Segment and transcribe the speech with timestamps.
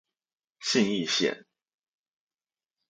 [0.59, 1.45] 信義線